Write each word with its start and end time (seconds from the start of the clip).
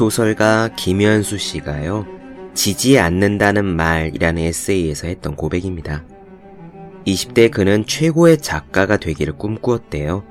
소설가 0.00 0.70
김현수 0.76 1.36
씨가요, 1.36 2.06
지지 2.54 2.98
않는다는 2.98 3.66
말이라는 3.66 4.42
에세이에서 4.44 5.08
했던 5.08 5.36
고백입니다. 5.36 6.04
20대 7.06 7.50
그는 7.50 7.84
최고의 7.84 8.38
작가가 8.38 8.96
되기를 8.96 9.34
꿈꾸었대요. 9.34 10.24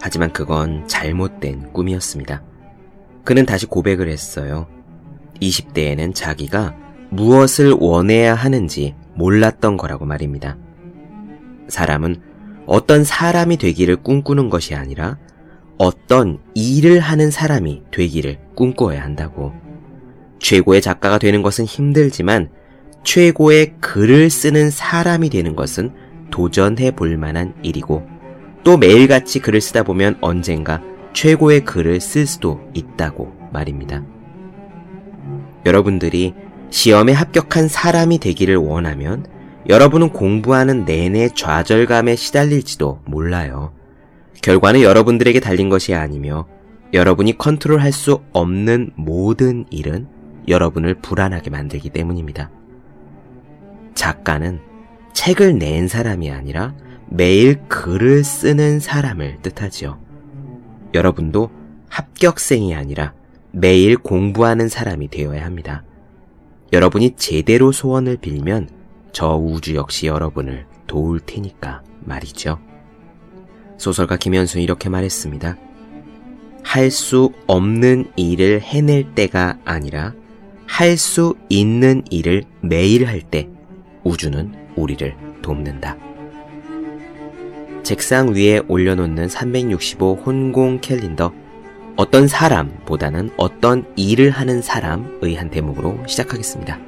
하지만 0.00 0.32
그건 0.32 0.88
잘못된 0.88 1.74
꿈이었습니다. 1.74 2.42
그는 3.22 3.44
다시 3.44 3.66
고백을 3.66 4.08
했어요. 4.08 4.68
20대에는 5.42 6.14
자기가 6.14 6.74
무엇을 7.10 7.74
원해야 7.78 8.34
하는지 8.34 8.94
몰랐던 9.16 9.76
거라고 9.76 10.06
말입니다. 10.06 10.56
사람은 11.68 12.22
어떤 12.64 13.04
사람이 13.04 13.58
되기를 13.58 13.96
꿈꾸는 13.96 14.48
것이 14.48 14.74
아니라 14.74 15.18
어떤 15.80 16.40
일을 16.54 17.00
하는 17.00 17.30
사람이 17.30 17.84
되기를 17.90 18.36
꿈꿔야 18.54 19.02
한다고. 19.02 19.54
최고의 20.38 20.82
작가가 20.82 21.16
되는 21.16 21.40
것은 21.40 21.64
힘들지만 21.64 22.50
최고의 23.02 23.76
글을 23.80 24.28
쓰는 24.28 24.68
사람이 24.68 25.30
되는 25.30 25.56
것은 25.56 25.90
도전해 26.30 26.90
볼 26.90 27.16
만한 27.16 27.54
일이고 27.62 28.06
또 28.62 28.76
매일같이 28.76 29.38
글을 29.38 29.62
쓰다 29.62 29.82
보면 29.82 30.18
언젠가 30.20 30.82
최고의 31.14 31.64
글을 31.64 31.98
쓸 32.02 32.26
수도 32.26 32.60
있다고 32.74 33.32
말입니다. 33.50 34.04
여러분들이 35.64 36.34
시험에 36.68 37.14
합격한 37.14 37.68
사람이 37.68 38.18
되기를 38.18 38.56
원하면 38.56 39.24
여러분은 39.66 40.10
공부하는 40.10 40.84
내내 40.84 41.30
좌절감에 41.34 42.16
시달릴지도 42.16 43.00
몰라요. 43.06 43.79
결과는 44.42 44.82
여러분들에게 44.82 45.38
달린 45.40 45.68
것이 45.68 45.94
아니며 45.94 46.46
여러분이 46.92 47.38
컨트롤할 47.38 47.92
수 47.92 48.20
없는 48.32 48.92
모든 48.96 49.66
일은 49.70 50.08
여러분을 50.48 50.94
불안하게 50.94 51.50
만들기 51.50 51.90
때문입니다. 51.90 52.50
작가는 53.94 54.60
책을 55.12 55.58
낸 55.58 55.88
사람이 55.88 56.30
아니라 56.30 56.74
매일 57.08 57.60
글을 57.68 58.24
쓰는 58.24 58.80
사람을 58.80 59.38
뜻하지요. 59.42 60.00
여러분도 60.94 61.50
합격생이 61.88 62.74
아니라 62.74 63.12
매일 63.52 63.96
공부하는 63.96 64.68
사람이 64.68 65.08
되어야 65.08 65.44
합니다. 65.44 65.84
여러분이 66.72 67.16
제대로 67.16 67.72
소원을 67.72 68.16
빌면 68.16 68.70
저 69.12 69.36
우주 69.36 69.74
역시 69.74 70.06
여러분을 70.06 70.66
도울 70.86 71.20
테니까 71.20 71.82
말이죠. 72.00 72.69
소설가 73.80 74.16
김현수는 74.16 74.62
이렇게 74.62 74.88
말했습니다. 74.90 75.56
할 76.62 76.90
수 76.90 77.32
없는 77.46 78.10
일을 78.14 78.60
해낼 78.60 79.14
때가 79.14 79.58
아니라 79.64 80.12
할 80.66 80.98
수 80.98 81.34
있는 81.48 82.02
일을 82.10 82.44
매일 82.60 83.06
할 83.08 83.22
때 83.22 83.48
우주는 84.04 84.52
우리를 84.76 85.14
돕는다. 85.42 85.96
책상 87.82 88.34
위에 88.34 88.60
올려놓는 88.68 89.28
365 89.28 90.22
혼공 90.26 90.80
캘린더. 90.82 91.32
어떤 91.96 92.28
사람보다는 92.28 93.30
어떤 93.36 93.84
일을 93.96 94.30
하는 94.30 94.60
사람의 94.62 95.34
한 95.36 95.50
대목으로 95.50 95.98
시작하겠습니다. 96.06 96.78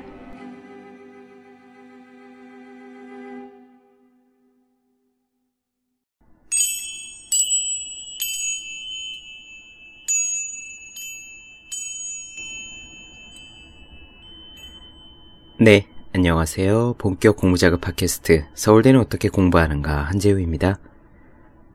네, 15.64 15.86
안녕하세요. 16.12 16.96
본격 16.98 17.36
공부작업 17.36 17.82
팟캐스트 17.82 18.46
서울대는 18.52 18.98
어떻게 18.98 19.28
공부하는가 19.28 20.02
한재우입니다. 20.02 20.80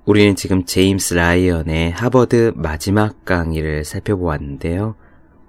우리는 0.03 0.35
지금 0.35 0.65
제임스 0.65 1.13
라이언의 1.13 1.91
하버드 1.91 2.51
마지막 2.57 3.23
강의를 3.23 3.85
살펴보았는데요. 3.85 4.95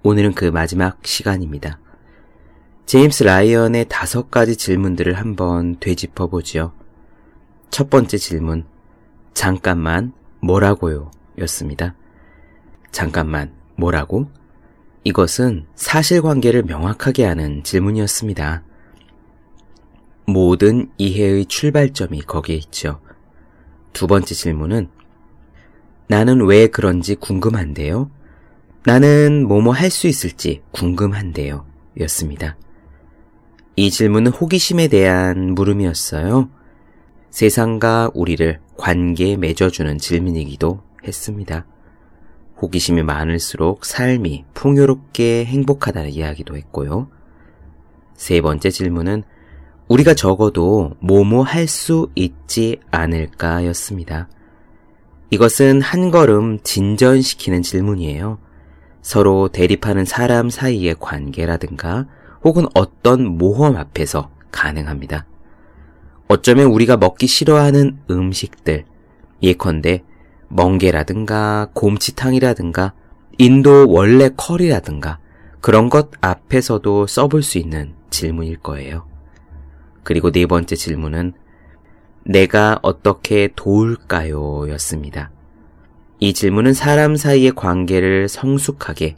오늘은 0.04 0.34
그 0.34 0.44
마지막 0.44 1.04
시간입니다. 1.04 1.80
제임스 2.86 3.24
라이언의 3.24 3.86
다섯 3.88 4.30
가지 4.30 4.54
질문들을 4.54 5.14
한번 5.14 5.76
되짚어보죠. 5.80 6.70
첫 7.72 7.90
번째 7.90 8.18
질문, 8.18 8.66
잠깐만 9.34 10.12
뭐라고요? 10.38 11.10
였습니다. 11.38 11.96
잠깐만 12.92 13.50
뭐라고? 13.74 14.30
이것은 15.04 15.66
사실관계를 15.74 16.64
명확하게 16.64 17.24
하는 17.24 17.62
질문이었습니다. 17.62 18.62
모든 20.26 20.90
이해의 20.98 21.46
출발점이 21.46 22.22
거기에 22.22 22.56
있죠. 22.56 23.00
두 23.92 24.06
번째 24.06 24.34
질문은 24.34 24.88
나는 26.08 26.44
왜 26.44 26.66
그런지 26.66 27.14
궁금한데요. 27.14 28.10
나는 28.84 29.46
뭐뭐 29.46 29.72
할 29.72 29.90
수 29.90 30.06
있을지 30.06 30.62
궁금한데요. 30.70 31.66
였습니다. 32.00 32.56
이 33.76 33.90
질문은 33.90 34.32
호기심에 34.32 34.88
대한 34.88 35.54
물음이었어요. 35.54 36.50
세상과 37.30 38.10
우리를 38.14 38.60
관계에 38.76 39.36
맺어주는 39.36 39.98
질문이기도 39.98 40.82
했습니다. 41.06 41.66
호기심이 42.60 43.02
많을수록 43.02 43.84
삶이 43.84 44.44
풍요롭게 44.54 45.44
행복하다는 45.44 46.10
이야기도 46.10 46.56
했고요. 46.56 47.08
세 48.14 48.40
번째 48.40 48.70
질문은 48.70 49.22
우리가 49.86 50.14
적어도 50.14 50.92
뭐뭐 51.00 51.42
할 51.42 51.68
수 51.68 52.10
있지 52.14 52.78
않을까 52.90 53.64
였습니다. 53.66 54.28
이것은 55.30 55.80
한 55.80 56.10
걸음 56.10 56.58
진전시키는 56.62 57.62
질문이에요. 57.62 58.38
서로 59.02 59.48
대립하는 59.48 60.04
사람 60.04 60.50
사이의 60.50 60.96
관계라든가 60.98 62.06
혹은 62.44 62.66
어떤 62.74 63.24
모험 63.24 63.76
앞에서 63.76 64.30
가능합니다. 64.50 65.26
어쩌면 66.28 66.66
우리가 66.66 66.96
먹기 66.96 67.26
싫어하는 67.26 67.98
음식들, 68.10 68.84
예컨대 69.42 70.02
멍게라든가 70.48 71.68
곰치탕이라든가 71.74 72.92
인도 73.38 73.88
원래 73.88 74.30
컬이라든가 74.36 75.18
그런 75.60 75.88
것 75.90 76.10
앞에서도 76.20 77.06
써볼 77.06 77.42
수 77.42 77.58
있는 77.58 77.94
질문일 78.10 78.58
거예요. 78.58 79.06
그리고 80.02 80.30
네 80.30 80.46
번째 80.46 80.74
질문은 80.74 81.34
내가 82.24 82.78
어떻게 82.82 83.48
도울까요? 83.54 84.68
였습니다. 84.70 85.30
이 86.20 86.32
질문은 86.32 86.74
사람 86.74 87.16
사이의 87.16 87.52
관계를 87.54 88.28
성숙하게 88.28 89.16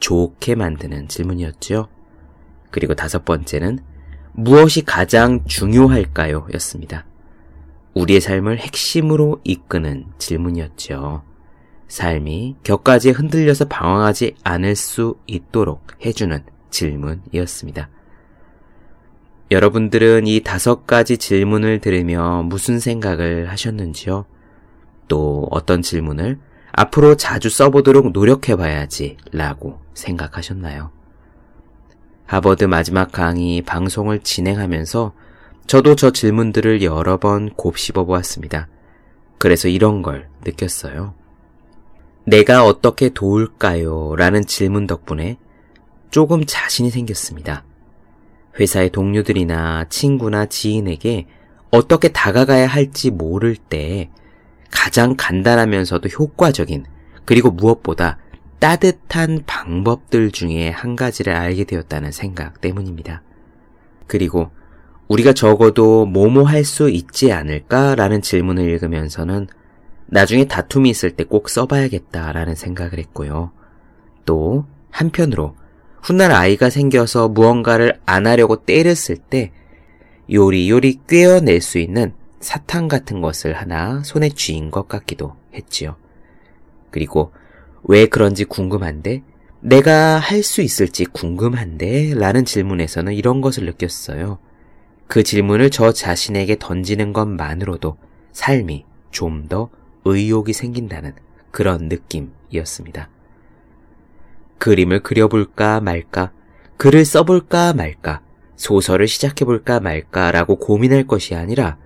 좋게 0.00 0.54
만드는 0.56 1.08
질문이었죠. 1.08 1.88
그리고 2.70 2.94
다섯 2.94 3.24
번째는 3.24 3.78
무엇이 4.32 4.84
가장 4.84 5.44
중요할까요? 5.44 6.48
였습니다. 6.54 7.04
우리의 7.94 8.20
삶을 8.20 8.58
핵심으로 8.58 9.40
이끄는 9.44 10.06
질문이었죠. 10.18 11.22
삶이 11.88 12.56
격까지 12.62 13.10
흔들려서 13.10 13.66
방황하지 13.66 14.36
않을 14.44 14.76
수 14.76 15.16
있도록 15.26 15.86
해주는 16.04 16.44
질문이었습니다. 16.70 17.88
여러분들은 19.50 20.28
이 20.28 20.40
다섯 20.40 20.86
가지 20.86 21.18
질문을 21.18 21.80
들으며 21.80 22.44
무슨 22.44 22.78
생각을 22.78 23.50
하셨는지요? 23.50 24.24
또 25.08 25.48
어떤 25.50 25.82
질문을 25.82 26.38
앞으로 26.70 27.16
자주 27.16 27.50
써보도록 27.50 28.12
노력해봐야지 28.12 29.16
라고 29.32 29.80
생각하셨나요? 29.94 30.92
하버드 32.26 32.64
마지막 32.66 33.10
강의 33.10 33.60
방송을 33.62 34.20
진행하면서 34.20 35.12
저도 35.66 35.94
저 35.94 36.10
질문들을 36.10 36.82
여러 36.82 37.18
번 37.18 37.50
곱씹어 37.50 38.04
보았습니다. 38.04 38.68
그래서 39.38 39.68
이런 39.68 40.02
걸 40.02 40.28
느꼈어요. 40.44 41.14
내가 42.24 42.64
어떻게 42.64 43.08
도울까요? 43.08 44.14
라는 44.16 44.44
질문 44.44 44.86
덕분에 44.86 45.38
조금 46.10 46.44
자신이 46.44 46.90
생겼습니다. 46.90 47.64
회사의 48.58 48.90
동료들이나 48.90 49.86
친구나 49.88 50.46
지인에게 50.46 51.26
어떻게 51.70 52.08
다가가야 52.08 52.66
할지 52.66 53.10
모를 53.10 53.56
때 53.56 54.10
가장 54.70 55.14
간단하면서도 55.16 56.08
효과적인 56.08 56.84
그리고 57.24 57.50
무엇보다 57.50 58.18
따뜻한 58.58 59.44
방법들 59.46 60.32
중에 60.32 60.68
한 60.68 60.96
가지를 60.96 61.32
알게 61.32 61.64
되었다는 61.64 62.12
생각 62.12 62.60
때문입니다. 62.60 63.22
그리고 64.06 64.50
우리가 65.10 65.32
적어도 65.32 66.06
뭐뭐 66.06 66.44
할 66.44 66.64
수 66.64 66.88
있지 66.88 67.32
않을까라는 67.32 68.22
질문을 68.22 68.64
읽으면서는 68.70 69.48
나중에 70.06 70.44
다툼이 70.46 70.88
있을 70.88 71.10
때 71.10 71.24
꼭 71.24 71.48
써봐야겠다라는 71.48 72.54
생각을 72.54 72.98
했고요. 72.98 73.50
또 74.24 74.66
한편으로 74.90 75.56
훗날 76.00 76.30
아이가 76.30 76.70
생겨서 76.70 77.28
무언가를 77.28 77.98
안 78.06 78.26
하려고 78.28 78.64
때렸을 78.64 79.16
때 79.16 79.50
요리요리 80.32 81.00
꿰어낼 81.08 81.60
수 81.60 81.78
있는 81.78 82.12
사탕 82.38 82.86
같은 82.86 83.20
것을 83.20 83.54
하나 83.54 84.02
손에 84.04 84.28
쥐인 84.28 84.70
것 84.70 84.86
같기도 84.86 85.34
했지요. 85.54 85.96
그리고 86.92 87.32
왜 87.82 88.06
그런지 88.06 88.44
궁금한데 88.44 89.24
내가 89.60 90.18
할 90.20 90.44
수 90.44 90.62
있을지 90.62 91.04
궁금한데 91.04 92.14
라는 92.14 92.44
질문에서는 92.44 93.12
이런 93.12 93.40
것을 93.40 93.66
느꼈어요. 93.66 94.38
그 95.10 95.24
질문을 95.24 95.70
저 95.70 95.90
자신에게 95.90 96.56
던지는 96.60 97.12
것만으로도 97.12 97.96
삶이 98.30 98.84
좀 99.10 99.48
더 99.48 99.68
의욕이 100.04 100.52
생긴다는 100.52 101.14
그런 101.50 101.88
느낌이었습니다. 101.88 103.08
그림을 104.58 105.02
그려볼까 105.02 105.80
말까, 105.80 106.30
글을 106.76 107.04
써볼까 107.04 107.72
말까, 107.72 108.20
소설을 108.54 109.08
시작해볼까 109.08 109.80
말까라고 109.80 110.60
고민할 110.60 111.08
것이 111.08 111.34
아니라 111.34 111.76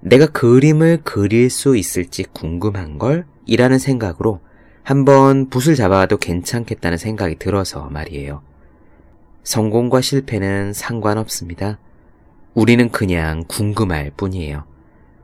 내가 0.00 0.26
그림을 0.26 1.04
그릴 1.04 1.48
수 1.48 1.78
있을지 1.78 2.24
궁금한 2.34 2.98
걸 2.98 3.24
이라는 3.46 3.78
생각으로 3.78 4.40
한번 4.82 5.48
붓을 5.48 5.74
잡아도 5.74 6.18
괜찮겠다는 6.18 6.98
생각이 6.98 7.36
들어서 7.36 7.88
말이에요. 7.88 8.42
성공과 9.42 10.02
실패는 10.02 10.74
상관없습니다. 10.74 11.78
우리는 12.54 12.88
그냥 12.90 13.44
궁금할 13.48 14.12
뿐이에요. 14.16 14.64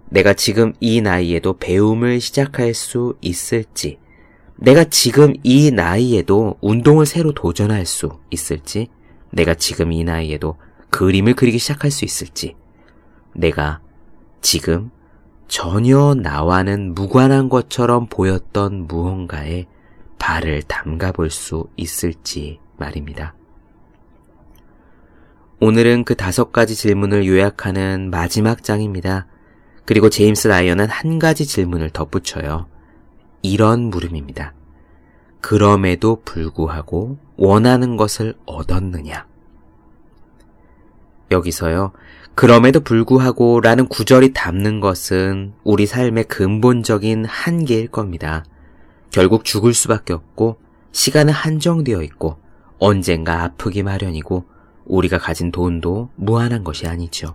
내가 0.08 0.34
지금 0.34 0.72
이 0.80 1.00
나이에도 1.00 1.56
배움을 1.58 2.20
시작할 2.20 2.74
수 2.74 3.16
있을지, 3.20 3.98
내가 4.56 4.84
지금 4.84 5.34
이 5.44 5.70
나이에도 5.70 6.56
운동을 6.60 7.06
새로 7.06 7.32
도전할 7.32 7.86
수 7.86 8.18
있을지, 8.30 8.88
내가 9.30 9.54
지금 9.54 9.92
이 9.92 10.02
나이에도 10.02 10.56
그림을 10.90 11.34
그리기 11.34 11.58
시작할 11.58 11.92
수 11.92 12.04
있을지, 12.04 12.56
내가 13.34 13.80
지금 14.42 14.90
전혀 15.46 16.14
나와는 16.14 16.94
무관한 16.94 17.48
것처럼 17.48 18.06
보였던 18.08 18.88
무언가에 18.88 19.66
발을 20.18 20.62
담가 20.62 21.12
볼 21.12 21.30
수 21.30 21.68
있을지 21.76 22.58
말입니다. 22.76 23.34
오늘은 25.62 26.04
그 26.04 26.14
다섯 26.14 26.52
가지 26.52 26.74
질문을 26.74 27.26
요약하는 27.26 28.08
마지막 28.10 28.64
장입니다. 28.64 29.26
그리고 29.84 30.08
제임스 30.08 30.48
라이언은 30.48 30.88
한 30.88 31.18
가지 31.18 31.44
질문을 31.44 31.90
덧붙여요. 31.90 32.66
이런 33.42 33.90
물음입니다. 33.90 34.54
그럼에도 35.42 36.22
불구하고 36.24 37.18
원하는 37.36 37.98
것을 37.98 38.34
얻었느냐? 38.46 39.26
여기서요, 41.30 41.92
그럼에도 42.34 42.80
불구하고 42.80 43.60
라는 43.60 43.86
구절이 43.86 44.32
담는 44.32 44.80
것은 44.80 45.52
우리 45.62 45.84
삶의 45.84 46.24
근본적인 46.24 47.26
한계일 47.26 47.88
겁니다. 47.88 48.46
결국 49.10 49.44
죽을 49.44 49.74
수밖에 49.74 50.14
없고, 50.14 50.58
시간은 50.92 51.34
한정되어 51.34 52.02
있고, 52.02 52.38
언젠가 52.78 53.42
아프기 53.42 53.82
마련이고, 53.82 54.46
우리가 54.90 55.18
가진 55.18 55.50
돈도 55.52 56.10
무한한 56.16 56.64
것이 56.64 56.86
아니죠. 56.86 57.34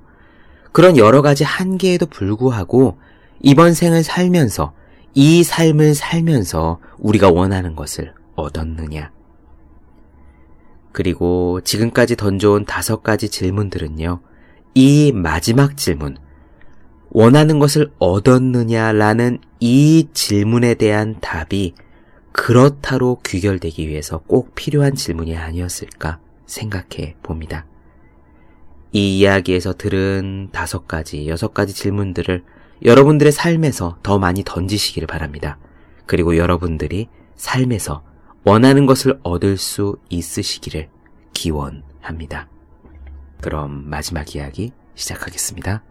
그런 0.72 0.98
여러 0.98 1.22
가지 1.22 1.44
한계에도 1.44 2.06
불구하고, 2.06 2.98
이번 3.42 3.74
생을 3.74 4.04
살면서, 4.04 4.74
이 5.14 5.44
삶을 5.44 5.96
살면서 5.96 6.80
우리가 6.98 7.32
원하는 7.32 7.76
것을 7.76 8.14
얻었느냐? 8.36 9.12
그리고 10.92 11.62
지금까지 11.62 12.18
던져온 12.18 12.66
다섯 12.66 13.02
가지 13.04 13.30
질문들은요, 13.30 14.20
이 14.74 15.12
마지막 15.14 15.78
질문, 15.78 16.18
원하는 17.10 17.60
것을 17.60 17.92
얻었느냐라는 17.98 19.40
이 19.62 20.10
질문에 20.14 20.74
대한 20.74 21.16
답이 21.22 21.74
그렇다로 22.34 23.20
귀결되기 23.26 23.88
위해서 23.88 24.18
꼭 24.28 24.54
필요한 24.56 24.96
질문이 24.96 25.38
아니었을까 25.38 26.20
생각해 26.46 27.16
봅니다. 27.24 27.66
이 28.92 29.20
이야기에서 29.20 29.74
들은 29.74 30.50
다섯 30.52 30.88
가지, 30.88 31.28
여섯 31.28 31.54
가지 31.54 31.74
질문들을 31.74 32.44
여러분들의 32.84 33.32
삶에서 33.32 33.98
더 34.04 34.20
많이 34.20 34.44
던지시기를 34.44 35.08
바랍니다. 35.08 35.58
그리고 36.06 36.38
여러분들이 36.38 37.10
삶에서 37.36 38.04
원하는 38.44 38.86
것을 38.86 39.20
얻을 39.24 39.58
수 39.58 39.98
있으시기를 40.10 40.90
기원합니다. 41.34 42.48
그럼 43.42 43.90
마지막 43.90 44.36
이야기 44.36 44.72
시작하겠습니다. 44.94 45.84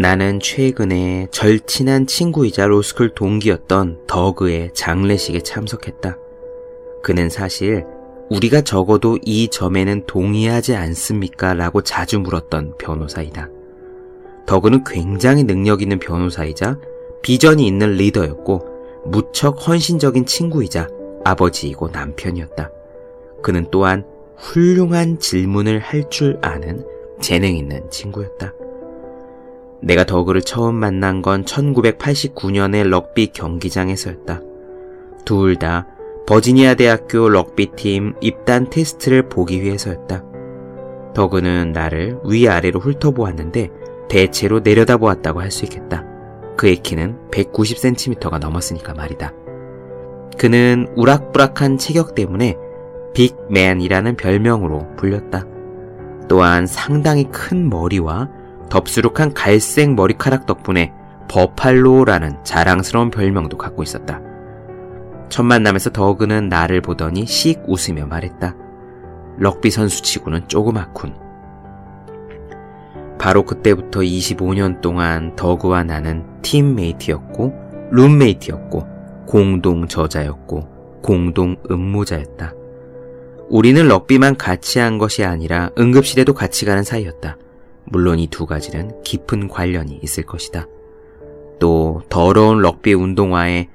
나는 0.00 0.38
최근에 0.38 1.26
절친한 1.32 2.06
친구이자 2.06 2.66
로스쿨 2.66 3.14
동기였던 3.16 4.06
더그의 4.06 4.70
장례식에 4.72 5.40
참석했다. 5.40 6.16
그는 7.02 7.28
사실 7.28 7.84
우리가 8.30 8.60
적어도 8.60 9.18
이 9.24 9.48
점에는 9.48 10.04
동의하지 10.06 10.76
않습니까? 10.76 11.54
라고 11.54 11.82
자주 11.82 12.20
물었던 12.20 12.74
변호사이다. 12.78 13.48
더그는 14.46 14.84
굉장히 14.84 15.42
능력 15.42 15.82
있는 15.82 15.98
변호사이자 15.98 16.78
비전이 17.22 17.66
있는 17.66 17.94
리더였고 17.94 19.02
무척 19.06 19.66
헌신적인 19.66 20.26
친구이자 20.26 20.88
아버지이고 21.24 21.88
남편이었다. 21.88 22.70
그는 23.42 23.66
또한 23.72 24.04
훌륭한 24.36 25.18
질문을 25.18 25.80
할 25.80 26.08
줄 26.08 26.38
아는 26.40 26.86
재능 27.20 27.56
있는 27.56 27.90
친구였다. 27.90 28.54
내가 29.82 30.04
더그를 30.04 30.42
처음 30.42 30.74
만난 30.74 31.22
건 31.22 31.44
1989년의 31.44 32.88
럭비 32.88 33.28
경기장에서였다. 33.28 34.40
둘 35.24 35.56
다 35.56 35.86
버지니아 36.26 36.74
대학교 36.74 37.28
럭비팀 37.28 38.14
입단 38.20 38.70
테스트를 38.70 39.28
보기 39.28 39.62
위해서였다. 39.62 40.24
더그는 41.14 41.72
나를 41.72 42.18
위아래로 42.24 42.80
훑어보았는데 42.80 43.70
대체로 44.08 44.60
내려다보았다고 44.60 45.40
할 45.40 45.50
수 45.50 45.64
있겠다. 45.64 46.04
그의 46.56 46.76
키는 46.76 47.30
190cm가 47.30 48.38
넘었으니까 48.38 48.94
말이다. 48.94 49.32
그는 50.36 50.88
우락부락한 50.96 51.78
체격 51.78 52.14
때문에 52.14 52.56
빅맨이라는 53.14 54.16
별명으로 54.16 54.86
불렸다. 54.96 55.46
또한 56.28 56.66
상당히 56.66 57.24
큰 57.24 57.68
머리와 57.70 58.28
덥수룩한 58.68 59.34
갈색 59.34 59.94
머리카락 59.94 60.46
덕분에 60.46 60.92
버팔로라는 61.28 62.44
자랑스러운 62.44 63.10
별명도 63.10 63.58
갖고 63.58 63.82
있었다. 63.82 64.20
첫 65.28 65.42
만남에서 65.42 65.90
더그는 65.90 66.48
나를 66.48 66.80
보더니 66.80 67.26
씩 67.26 67.62
웃으며 67.66 68.06
말했다. 68.06 68.56
럭비 69.36 69.70
선수 69.70 70.02
치고는 70.02 70.48
조그맣군. 70.48 71.14
바로 73.18 73.44
그때부터 73.44 74.00
25년 74.00 74.80
동안 74.80 75.34
더그와 75.36 75.84
나는 75.84 76.24
팀메이트였고, 76.42 77.52
룸메이트였고, 77.90 78.86
공동 79.26 79.86
저자였고, 79.86 81.00
공동 81.02 81.56
음모자였다. 81.70 82.54
우리는 83.50 83.86
럭비만 83.88 84.36
같이 84.36 84.78
한 84.78 84.98
것이 84.98 85.24
아니라 85.24 85.70
응급실에도 85.78 86.34
같이 86.34 86.64
가는 86.64 86.82
사이였다. 86.82 87.36
물론 87.90 88.18
이 88.18 88.28
두 88.28 88.46
가지는 88.46 89.02
깊은 89.02 89.48
관련이 89.48 90.00
있을 90.02 90.24
것이다. 90.24 90.66
또 91.58 92.02
더러운 92.08 92.60
럭비 92.60 92.94
운동화에 92.94 93.68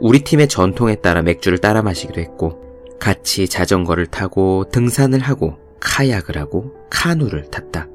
우리 0.00 0.20
팀의 0.20 0.48
전통에 0.48 0.96
따라 0.96 1.22
맥주를 1.22 1.58
따라 1.58 1.82
마시기도 1.82 2.20
했고 2.20 2.62
같이 2.98 3.48
자전거를 3.48 4.06
타고 4.06 4.64
등산을 4.70 5.20
하고 5.20 5.56
카약을 5.80 6.38
하고 6.38 6.72
카누를 6.90 7.50
탔다. 7.50 7.88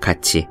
같이 0.00 0.46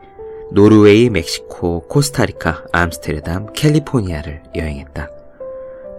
노르웨이, 0.51 1.09
멕시코, 1.09 1.81
코스타리카, 1.87 2.65
암스테르담, 2.71 3.53
캘리포니아를 3.53 4.43
여행했다. 4.55 5.09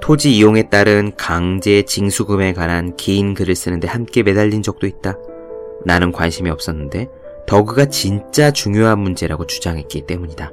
토지 0.01 0.37
이용에 0.37 0.69
따른 0.69 1.13
강제 1.17 1.83
징수금에 1.83 2.53
관한 2.53 2.95
긴 2.97 3.35
글을 3.35 3.57
쓰는데 3.57 3.89
함께 3.89 4.23
매달린 4.23 4.63
적도 4.63 4.87
있다. 4.87 5.17
나는 5.85 6.13
관심이 6.13 6.51
없었는데 6.51 7.09
더그가 7.47 7.87
진짜 7.87 8.51
중요한 8.51 8.99
문제라고 8.99 9.47
주장했기 9.47 10.07
때문이다. 10.07 10.53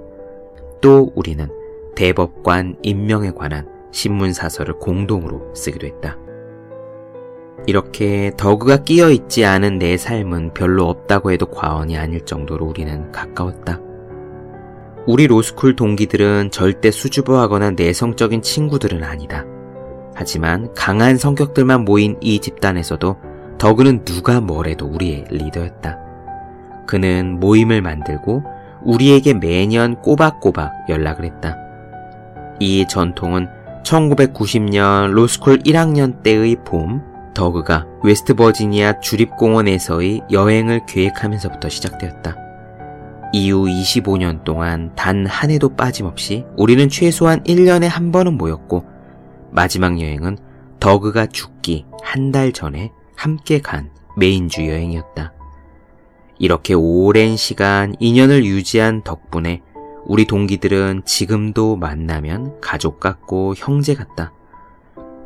또 0.81 1.11
우리는 1.15 1.47
대법관 1.95 2.77
임명에 2.81 3.31
관한 3.31 3.67
신문사설을 3.91 4.79
공동으로 4.79 5.53
쓰기도 5.53 5.87
했다. 5.87 6.17
이렇게 7.65 8.31
더그가 8.37 8.83
끼어 8.83 9.09
있지 9.09 9.45
않은 9.45 9.79
내 9.79 9.97
삶은 9.97 10.53
별로 10.53 10.89
없다고 10.89 11.31
해도 11.31 11.45
과언이 11.45 11.97
아닐 11.97 12.25
정도로 12.25 12.65
우리는 12.65 13.11
가까웠다. 13.11 13.79
우리 15.05 15.27
로스쿨 15.27 15.75
동기들은 15.75 16.51
절대 16.51 16.91
수줍어하거나 16.91 17.71
내성적인 17.71 18.41
친구들은 18.41 19.03
아니다. 19.03 19.45
하지만 20.15 20.73
강한 20.73 21.17
성격들만 21.17 21.85
모인 21.85 22.17
이 22.21 22.39
집단에서도 22.39 23.15
더그는 23.57 24.05
누가 24.05 24.41
뭐래도 24.41 24.85
우리의 24.85 25.25
리더였다. 25.29 26.02
그는 26.85 27.39
모임을 27.39 27.81
만들고 27.81 28.43
우리에게 28.83 29.33
매년 29.33 29.95
꼬박꼬박 30.01 30.89
연락을 30.89 31.25
했다. 31.25 31.57
이 32.59 32.85
전통은 32.87 33.47
1990년 33.83 35.11
로스쿨 35.11 35.59
1학년 35.59 36.23
때의 36.23 36.57
봄, 36.65 37.01
더그가 37.33 37.85
웨스트 38.03 38.35
버지니아 38.35 38.99
주립공원에서의 38.99 40.21
여행을 40.31 40.85
계획하면서부터 40.85 41.69
시작되었다. 41.69 42.35
이후 43.33 43.65
25년 43.65 44.43
동안 44.43 44.91
단 44.95 45.25
한 45.25 45.49
해도 45.49 45.69
빠짐없이 45.75 46.45
우리는 46.55 46.87
최소한 46.89 47.41
1년에 47.43 47.87
한 47.87 48.11
번은 48.11 48.37
모였고 48.37 48.85
마지막 49.51 49.99
여행은 49.99 50.37
더그가 50.79 51.27
죽기 51.27 51.85
한 52.03 52.31
달 52.31 52.51
전에 52.51 52.91
함께 53.15 53.59
간 53.59 53.89
메인주 54.17 54.67
여행이었다. 54.67 55.33
이렇게 56.39 56.73
오랜 56.73 57.35
시간 57.37 57.93
인연을 57.99 58.45
유지한 58.45 59.03
덕분에 59.03 59.61
우리 60.05 60.25
동기들은 60.25 61.03
지금도 61.05 61.77
만나면 61.77 62.59
가족 62.59 62.99
같고 62.99 63.53
형제 63.55 63.93
같다. 63.93 64.33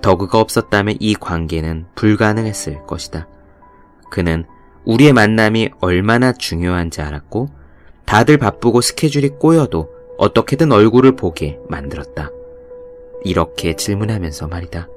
더그가 0.02 0.40
없었다면 0.40 0.98
이 1.00 1.16
관계는 1.16 1.88
불가능했을 1.96 2.86
것이다. 2.86 3.28
그는 4.12 4.46
우리의 4.86 5.14
만남이 5.14 5.72
얼마나 5.82 6.32
중요한지 6.32 7.02
알았고 7.02 7.50
다들 8.06 8.38
바쁘고 8.38 8.82
스케줄이 8.82 9.30
꼬여도 9.30 9.90
어떻게든 10.18 10.72
얼굴을 10.72 11.16
보게 11.16 11.60
만들었다. 11.68 12.30
이렇게 13.24 13.76
질문하면서 13.76 14.48
말이다. 14.48 14.88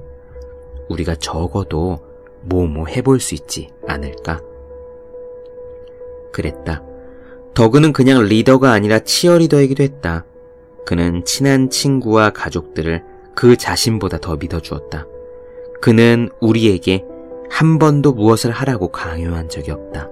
우리가 0.89 1.15
적어도 1.15 1.99
뭐뭐 2.43 2.87
해볼 2.87 3.19
수 3.19 3.35
있지 3.35 3.69
않을까? 3.87 4.41
그랬다. 6.31 6.83
더그는 7.53 7.93
그냥 7.93 8.23
리더가 8.23 8.71
아니라 8.71 8.99
치어리더이기도 8.99 9.83
했다. 9.83 10.25
그는 10.85 11.23
친한 11.25 11.69
친구와 11.69 12.31
가족들을 12.31 13.03
그 13.35 13.55
자신보다 13.57 14.19
더 14.19 14.35
믿어주었다. 14.35 15.05
그는 15.81 16.29
우리에게 16.39 17.05
한 17.49 17.79
번도 17.79 18.13
무엇을 18.13 18.51
하라고 18.51 18.89
강요한 18.89 19.49
적이 19.49 19.71
없다. 19.71 20.09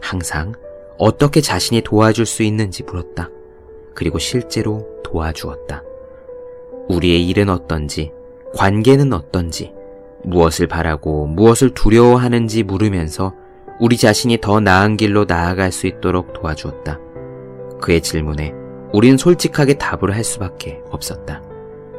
항상 0.00 0.52
어떻게 0.98 1.40
자신이 1.40 1.82
도와줄 1.82 2.26
수 2.26 2.42
있는지 2.42 2.82
물었다. 2.82 3.30
그리고 3.94 4.18
실제로 4.18 4.86
도와주었다. 5.02 5.82
우리의 6.88 7.26
일은 7.28 7.48
어떤지, 7.48 8.12
관계는 8.54 9.12
어떤지, 9.12 9.72
무엇을 10.24 10.66
바라고 10.66 11.26
무엇을 11.26 11.70
두려워하는지 11.74 12.62
물으면서 12.62 13.34
우리 13.80 13.96
자신이 13.96 14.38
더 14.40 14.60
나은 14.60 14.96
길로 14.96 15.24
나아갈 15.24 15.72
수 15.72 15.86
있도록 15.86 16.32
도와주었다. 16.32 16.98
그의 17.80 18.00
질문에 18.00 18.52
우린 18.92 19.16
솔직하게 19.16 19.74
답을 19.74 20.14
할 20.14 20.22
수밖에 20.22 20.80
없었다. 20.90 21.42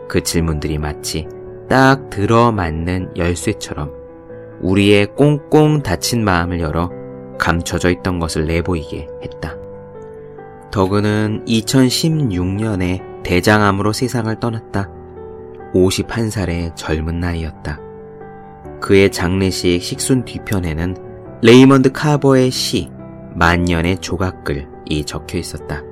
그 0.08 0.22
질문들이 0.22 0.78
마치 0.78 1.28
딱 1.70 2.10
들어맞는 2.10 3.18
열쇠처럼 3.18 3.92
우리의 4.62 5.08
꽁꽁 5.16 5.82
닫힌 5.82 6.24
마음을 6.24 6.60
열어 6.60 6.90
감춰져 7.38 7.90
있던 7.90 8.20
것을 8.20 8.46
내보이게 8.46 9.08
했다. 9.24 9.58
더그는 10.72 11.46
2016년에 11.46 13.24
대장암으로 13.24 13.92
세상을 13.92 14.40
떠났다. 14.40 14.90
51살의 15.74 16.76
젊은 16.76 17.20
나이였다. 17.20 17.80
그의 18.80 19.12
장례식 19.12 19.82
식순 19.82 20.26
뒤편에는 20.26 21.13
레이먼드 21.44 21.92
카버의 21.92 22.52
시 22.52 22.90
만년의 23.36 23.98
조각글이 23.98 25.04
적혀 25.04 25.38
있었다. 25.38 25.84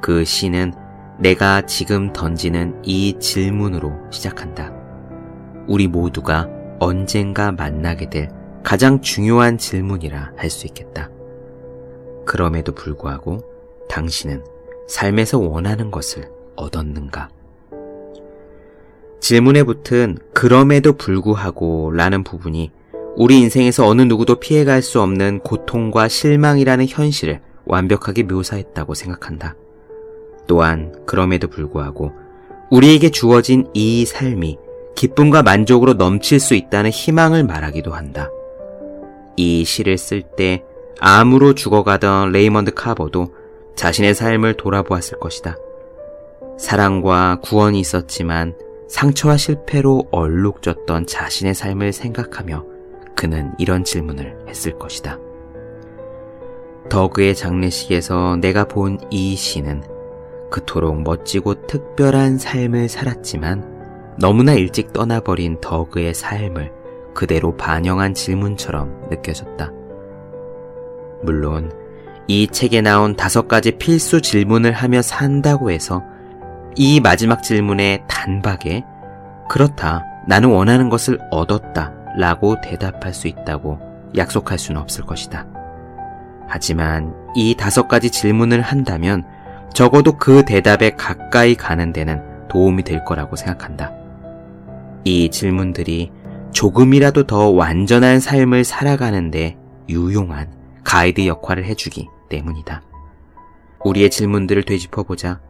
그 0.00 0.24
시는 0.24 0.72
내가 1.20 1.64
지금 1.64 2.12
던지는 2.12 2.82
이 2.84 3.16
질문으로 3.20 3.92
시작한다. 4.10 4.72
우리 5.68 5.86
모두가 5.86 6.48
언젠가 6.80 7.52
만나게 7.52 8.10
될 8.10 8.30
가장 8.64 9.00
중요한 9.00 9.58
질문이라 9.58 10.32
할 10.36 10.50
수 10.50 10.66
있겠다. 10.66 11.08
그럼에도 12.26 12.72
불구하고 12.74 13.44
당신은 13.88 14.42
삶에서 14.88 15.38
원하는 15.38 15.92
것을 15.92 16.28
얻었는가? 16.56 17.28
질문에 19.20 19.62
붙은 19.62 20.18
그럼에도 20.34 20.94
불구하고 20.94 21.92
라는 21.92 22.24
부분이 22.24 22.72
우리 23.16 23.38
인생에서 23.40 23.86
어느 23.86 24.02
누구도 24.02 24.36
피해갈 24.36 24.82
수 24.82 25.00
없는 25.00 25.40
고통과 25.40 26.08
실망이라는 26.08 26.86
현실을 26.88 27.40
완벽하게 27.64 28.22
묘사했다고 28.24 28.94
생각한다. 28.94 29.54
또한 30.46 30.94
그럼에도 31.06 31.48
불구하고 31.48 32.12
우리에게 32.70 33.10
주어진 33.10 33.66
이 33.74 34.06
삶이 34.06 34.58
기쁨과 34.94 35.42
만족으로 35.42 35.94
넘칠 35.94 36.40
수 36.40 36.54
있다는 36.54 36.90
희망을 36.90 37.44
말하기도 37.44 37.92
한다. 37.92 38.30
이 39.36 39.64
시를 39.64 39.98
쓸 39.98 40.22
때 40.22 40.64
암으로 41.00 41.54
죽어가던 41.54 42.32
레이먼드 42.32 42.72
카버도 42.72 43.34
자신의 43.76 44.14
삶을 44.14 44.54
돌아보았을 44.54 45.18
것이다. 45.18 45.56
사랑과 46.58 47.40
구원이 47.42 47.80
있었지만 47.80 48.54
상처와 48.88 49.36
실패로 49.36 50.08
얼룩졌던 50.10 51.06
자신의 51.06 51.54
삶을 51.54 51.92
생각하며 51.92 52.71
그는 53.22 53.52
이런 53.56 53.84
질문을 53.84 54.46
했을 54.48 54.76
것이다. 54.80 55.16
더그의 56.88 57.36
장례식에서 57.36 58.38
내가 58.40 58.64
본 58.64 58.98
이 59.10 59.36
시는 59.36 59.84
그토록 60.50 61.00
멋지고 61.02 61.68
특별한 61.68 62.38
삶을 62.38 62.88
살았지만 62.88 64.16
너무나 64.18 64.54
일찍 64.54 64.92
떠나버린 64.92 65.60
더그의 65.60 66.14
삶을 66.14 66.72
그대로 67.14 67.56
반영한 67.56 68.14
질문처럼 68.14 69.08
느껴졌다. 69.10 69.70
물론 71.22 71.70
이 72.26 72.48
책에 72.48 72.80
나온 72.80 73.14
다섯 73.14 73.46
가지 73.46 73.70
필수 73.78 74.20
질문을 74.20 74.72
하며 74.72 75.00
산다고 75.00 75.70
해서 75.70 76.02
이 76.74 76.98
마지막 76.98 77.44
질문의 77.44 78.02
단박에 78.08 78.84
그렇다. 79.48 80.02
나는 80.26 80.48
원하는 80.48 80.88
것을 80.88 81.20
얻었다. 81.30 82.01
라고 82.18 82.60
대답할 82.60 83.14
수 83.14 83.28
있다고 83.28 83.78
약속할 84.16 84.58
수는 84.58 84.80
없을 84.80 85.04
것이다. 85.04 85.46
하지만 86.48 87.14
이 87.34 87.54
다섯 87.54 87.88
가지 87.88 88.10
질문을 88.10 88.60
한다면 88.60 89.24
적어도 89.72 90.18
그 90.18 90.44
대답에 90.44 90.90
가까이 90.90 91.54
가는 91.54 91.92
데는 91.92 92.48
도움이 92.48 92.82
될 92.82 93.04
거라고 93.04 93.36
생각한다. 93.36 93.92
이 95.04 95.30
질문들이 95.30 96.12
조금이라도 96.52 97.26
더 97.26 97.48
완전한 97.48 98.20
삶을 98.20 98.64
살아가는데 98.64 99.56
유용한 99.88 100.52
가이드 100.84 101.26
역할을 101.26 101.64
해주기 101.64 102.08
때문이다. 102.28 102.82
우리의 103.84 104.10
질문들을 104.10 104.62
되짚어보자. 104.64 105.40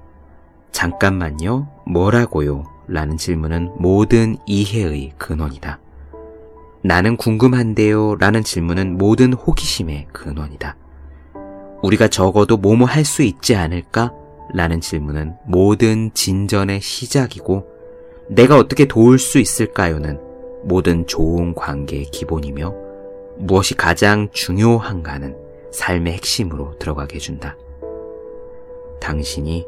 잠깐만요, 0.70 1.68
뭐라고요? 1.86 2.64
라는 2.86 3.16
질문은 3.16 3.72
모든 3.78 4.36
이해의 4.46 5.12
근원이다. 5.18 5.80
나는 6.84 7.16
궁금한데요 7.16 8.16
라는 8.16 8.42
질문은 8.42 8.98
모든 8.98 9.32
호기심의 9.32 10.08
근원이다. 10.12 10.76
우리가 11.82 12.08
적어도 12.08 12.56
뭐뭐 12.56 12.86
할 12.86 13.04
수 13.04 13.22
있지 13.22 13.54
않을까? 13.54 14.12
라는 14.54 14.80
질문은 14.80 15.34
모든 15.46 16.12
진전의 16.12 16.80
시작이고 16.80 17.66
내가 18.28 18.56
어떻게 18.56 18.86
도울 18.86 19.18
수 19.18 19.38
있을까요는 19.38 20.20
모든 20.64 21.06
좋은 21.06 21.54
관계의 21.54 22.06
기본이며 22.06 22.74
무엇이 23.38 23.74
가장 23.74 24.28
중요한가는 24.32 25.36
삶의 25.72 26.14
핵심으로 26.14 26.78
들어가게 26.78 27.16
해준다. 27.16 27.56
당신이 29.00 29.66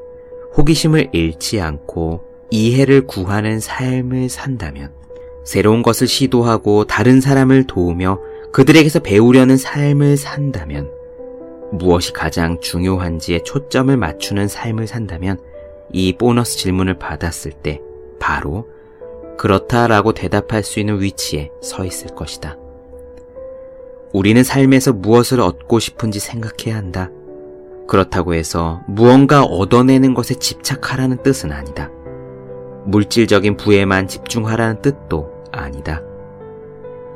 호기심을 0.56 1.10
잃지 1.12 1.60
않고 1.60 2.22
이해를 2.50 3.06
구하는 3.06 3.58
삶을 3.58 4.28
산다면 4.28 4.92
새로운 5.44 5.82
것을 5.82 6.06
시도하고 6.06 6.84
다른 6.84 7.20
사람을 7.20 7.66
도우며 7.66 8.20
그들에게서 8.52 9.00
배우려는 9.00 9.56
삶을 9.56 10.16
산다면 10.16 10.90
무엇이 11.72 12.12
가장 12.12 12.60
중요한지에 12.60 13.40
초점을 13.42 13.94
맞추는 13.96 14.48
삶을 14.48 14.86
산다면 14.86 15.38
이 15.92 16.14
보너스 16.16 16.56
질문을 16.56 16.98
받았을 16.98 17.52
때 17.52 17.80
바로 18.18 18.68
그렇다라고 19.36 20.12
대답할 20.12 20.62
수 20.62 20.80
있는 20.80 21.00
위치에 21.00 21.50
서 21.60 21.84
있을 21.84 22.14
것이다. 22.14 22.56
우리는 24.12 24.44
삶에서 24.44 24.92
무엇을 24.92 25.40
얻고 25.40 25.80
싶은지 25.80 26.20
생각해야 26.20 26.76
한다. 26.76 27.10
그렇다고 27.88 28.34
해서 28.34 28.80
무언가 28.86 29.42
얻어내는 29.42 30.14
것에 30.14 30.34
집착하라는 30.36 31.22
뜻은 31.22 31.52
아니다. 31.52 31.90
물질적인 32.86 33.56
부에만 33.56 34.06
집중하라는 34.06 34.82
뜻도 34.82 35.33
아니다. 35.60 36.02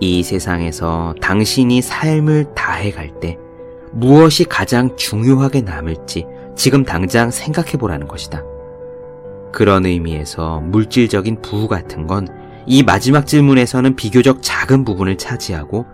이 0.01 0.23
세상에서 0.23 1.15
당신이 1.21 1.83
삶을 1.83 2.55
다해갈 2.55 3.19
때 3.21 3.37
무엇이 3.93 4.45
가장 4.45 4.97
중요하게 4.97 5.63
남을지 5.63 6.27
지금 6.55 6.85
당장 6.85 7.31
생각해 7.31 7.73
보라는 7.73 8.07
것이다. 8.07 8.43
그런 9.53 9.87
의미에서 9.87 10.61
물질적인 10.61 11.43
부후 11.43 11.69
같은 11.69 12.07
건 12.07 12.27
이 12.71 12.83
마지막 12.83 13.27
질문에서는 13.27 13.97
비교적 13.97 14.43
작은 14.43 14.85
부분을 14.85 15.17
차지하고 15.17 15.87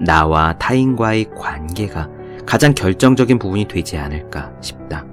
나와 0.00 0.56
타인과의 0.56 1.30
관계가 1.36 2.08
가장 2.46 2.74
결정적인 2.74 3.40
부분이 3.40 3.66
되지 3.66 3.96
않을까 3.98 4.52
싶다. 4.60 5.04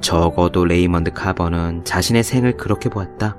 적어도 0.00 0.64
레이먼드 0.64 1.10
카버는 1.10 1.84
자신의 1.84 2.22
생을 2.22 2.56
그렇게 2.56 2.88
보았다. 2.88 3.36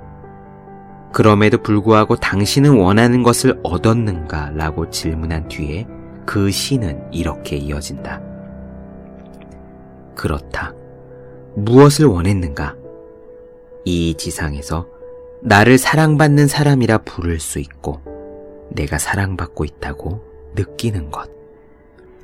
그럼에도 1.18 1.60
불구하고 1.60 2.14
당신은 2.14 2.78
원하는 2.78 3.24
것을 3.24 3.58
얻었는가? 3.64 4.52
라고 4.54 4.88
질문한 4.88 5.48
뒤에 5.48 5.84
그 6.24 6.52
시는 6.52 7.02
이렇게 7.10 7.56
이어진다. 7.56 8.22
그렇다. 10.14 10.76
무엇을 11.56 12.06
원했는가? 12.06 12.76
이 13.84 14.14
지상에서 14.16 14.86
나를 15.42 15.76
사랑받는 15.76 16.46
사람이라 16.46 16.98
부를 16.98 17.40
수 17.40 17.58
있고 17.58 18.00
내가 18.70 18.96
사랑받고 18.96 19.64
있다고 19.64 20.22
느끼는 20.54 21.10
것. 21.10 21.28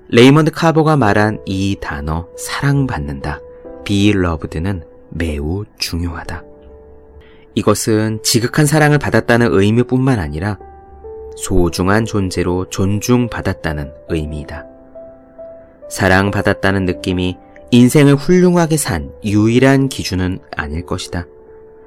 레이먼드 0.07 0.53
카버가 0.53 0.97
말한 0.97 1.41
이 1.47 1.79
단어 1.81 2.29
사랑받는다. 2.39 3.41
beloved는 3.83 4.85
매우 5.09 5.65
중요하다. 5.79 6.54
이것은 7.55 8.21
지극한 8.23 8.67
사랑을 8.67 8.99
받았다는 8.99 9.49
의미뿐만 9.53 10.19
아니라 10.19 10.59
소중한 11.37 12.05
존재로 12.05 12.69
존중받았다는 12.71 13.93
의미이다. 14.09 14.67
사랑받았다는 15.89 16.85
느낌이 16.85 17.37
인생을 17.71 18.17
훌륭하게 18.17 18.77
산 18.77 19.13
유일한 19.25 19.89
기준은 19.89 20.41
아닐 20.57 20.85
것이다. 20.85 21.27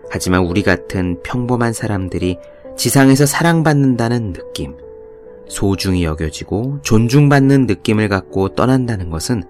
하지만 0.10 0.46
우리 0.46 0.64
같은 0.64 1.22
평범한 1.24 1.74
사람들이 1.74 2.38
지상에서 2.78 3.26
사랑받는다는 3.26 4.34
느낌, 4.34 4.76
소중히 5.50 6.04
여겨지고 6.04 6.80
존중받는 6.84 7.66
느낌을 7.68 8.10
갖고 8.10 8.50
떠난다는 8.50 9.10
것은 9.10 9.44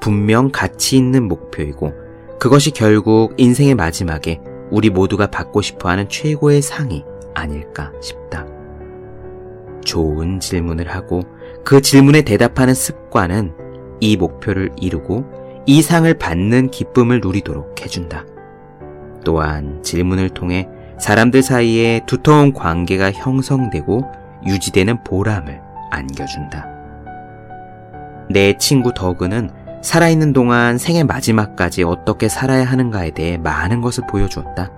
분명 0.00 0.50
가치 0.50 0.96
있는 0.96 1.24
목표이고 1.24 1.92
그것이 2.38 2.72
결국 2.72 3.32
인생의 3.36 3.74
마지막에 3.74 4.40
우리 4.70 4.90
모두가 4.90 5.28
받고 5.28 5.62
싶어 5.62 5.88
하는 5.88 6.08
최고의 6.08 6.62
상이 6.62 7.04
아닐까 7.34 7.92
싶다. 8.00 8.46
좋은 9.84 10.40
질문을 10.40 10.88
하고 10.88 11.22
그 11.64 11.80
질문에 11.80 12.22
대답하는 12.22 12.74
습관은 12.74 13.52
이 14.00 14.16
목표를 14.16 14.70
이루고 14.80 15.24
이 15.66 15.82
상을 15.82 16.12
받는 16.14 16.70
기쁨을 16.70 17.20
누리도록 17.20 17.80
해준다. 17.82 18.24
또한 19.24 19.82
질문을 19.82 20.30
통해 20.30 20.68
사람들 20.98 21.42
사이에 21.42 22.02
두터운 22.06 22.52
관계가 22.52 23.12
형성되고 23.12 24.02
유지되는 24.46 25.02
보람을 25.04 25.60
안겨준다. 25.90 26.68
내 28.30 28.56
친구 28.58 28.92
더그는 28.94 29.50
살아있는 29.84 30.32
동안 30.32 30.78
생의 30.78 31.04
마지막까지 31.04 31.82
어떻게 31.82 32.26
살아야 32.26 32.64
하는가에 32.64 33.10
대해 33.10 33.36
많은 33.36 33.82
것을 33.82 34.06
보여주었다. 34.06 34.70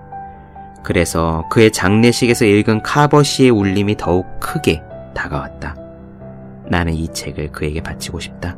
그래서 0.83 1.45
그의 1.49 1.71
장례식에서 1.71 2.43
읽은 2.43 2.83
카버시의 2.83 3.49
울림이 3.49 3.95
더욱 3.95 4.25
크게 4.41 4.83
다가왔다. 5.15 5.75
나는 6.65 6.93
이 6.93 7.07
책을 7.13 7.53
그에게 7.53 7.81
바치고 7.81 8.19
싶다. 8.19 8.57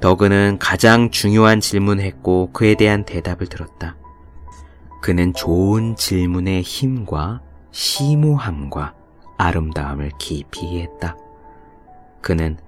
더그는 0.00 0.58
가장 0.60 1.10
중요한 1.10 1.60
질문을 1.60 2.04
했고 2.04 2.50
그에 2.52 2.74
대한 2.74 3.04
대답을 3.04 3.46
들었다. 3.46 3.96
그는 5.00 5.32
좋은 5.32 5.96
질문의 5.96 6.60
힘과 6.60 7.40
심오함과 7.70 8.92
아름다움을 9.38 10.10
깊이 10.18 10.66
이해했다. 10.66 11.16
그는 12.20 12.58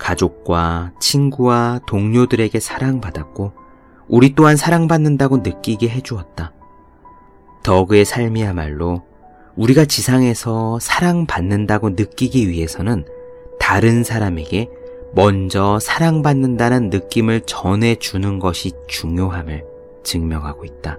가족과 0.00 0.92
친구와 0.98 1.80
동료들에게 1.86 2.58
사랑받았고 2.58 3.52
우리 4.08 4.34
또한 4.34 4.56
사랑받는다고 4.56 5.38
느끼게 5.38 5.88
해주었다. 5.88 6.52
더그의 7.62 8.04
삶이야말로 8.04 9.04
우리가 9.54 9.84
지상에서 9.84 10.78
사랑받는다고 10.80 11.90
느끼기 11.90 12.48
위해서는 12.48 13.04
다른 13.60 14.02
사람에게 14.02 14.68
먼저 15.12 15.78
사랑받는다는 15.78 16.88
느낌을 16.90 17.42
전해주는 17.42 18.38
것이 18.38 18.72
중요함을 18.88 19.64
증명하고 20.02 20.64
있다. 20.64 20.98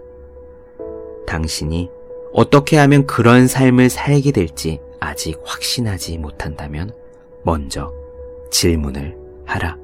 당신이 1.26 1.90
어떻게 2.34 2.78
하면 2.78 3.08
그런 3.08 3.48
삶을 3.48 3.90
살게 3.90 4.32
될지 4.32 4.80
아직 5.00 5.42
확신하지 5.44 6.18
못한다면 6.18 6.94
먼저 7.44 8.01
질문을 8.52 9.18
하라. 9.46 9.78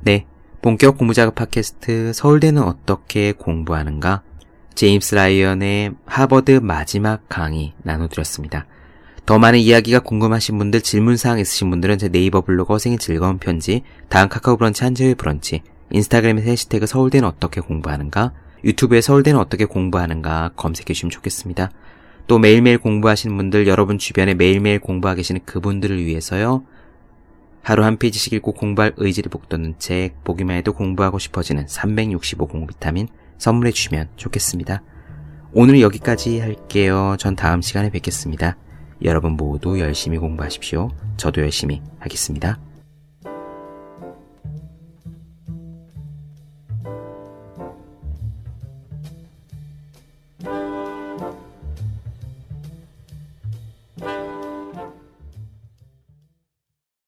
네. 0.00 0.26
본격 0.60 0.98
공부작업 0.98 1.34
팟캐스트 1.34 2.12
서울대는 2.14 2.62
어떻게 2.62 3.32
공부하는가? 3.32 4.22
제임스 4.74 5.14
라이언의 5.14 5.92
하버드 6.04 6.60
마지막 6.62 7.28
강의 7.28 7.74
나눠드렸습니다. 7.82 8.66
더 9.24 9.38
많은 9.38 9.58
이야기가 9.58 10.00
궁금하신 10.00 10.58
분들, 10.58 10.82
질문사항 10.82 11.38
있으신 11.38 11.70
분들은 11.70 11.98
제 11.98 12.08
네이버 12.08 12.42
블로그 12.42 12.74
어생의 12.74 12.98
즐거운 12.98 13.38
편지, 13.38 13.82
다음 14.08 14.28
카카오 14.28 14.56
브런치 14.58 14.84
한재의 14.84 15.14
브런치, 15.14 15.62
인스타그램에서 15.90 16.48
해시태그 16.48 16.86
서울대는 16.86 17.28
어떻게 17.28 17.60
공부하는가, 17.60 18.32
유튜브에 18.64 19.00
서울대는 19.00 19.38
어떻게 19.38 19.64
공부하는가 19.64 20.52
검색해 20.56 20.86
주시면 20.86 21.10
좋겠습니다. 21.10 21.70
또 22.26 22.38
매일매일 22.38 22.78
공부하시는 22.78 23.36
분들, 23.36 23.66
여러분 23.66 23.98
주변에 23.98 24.34
매일매일 24.34 24.78
공부하고 24.78 25.18
계시는 25.18 25.42
그분들을 25.44 26.04
위해서요. 26.04 26.64
하루 27.62 27.82
한 27.84 27.96
페이지씩 27.96 28.32
읽고 28.34 28.52
공부할 28.52 28.92
의지를 28.96 29.30
북돋는 29.30 29.76
책, 29.78 30.22
보기만 30.24 30.56
해도 30.56 30.72
공부하고 30.72 31.18
싶어지는 31.18 31.66
365 31.66 32.46
공부 32.46 32.66
비타민 32.66 33.08
선물해 33.38 33.72
주시면 33.72 34.08
좋겠습니다. 34.16 34.82
오늘 35.52 35.80
여기까지 35.80 36.40
할게요. 36.40 37.16
전 37.18 37.36
다음 37.36 37.62
시간에 37.62 37.90
뵙겠습니다. 37.90 38.56
여러분 39.02 39.32
모두 39.32 39.78
열심히 39.80 40.18
공부하십시오. 40.18 40.90
저도 41.16 41.42
열심히 41.42 41.80
하겠습니다. 41.98 42.58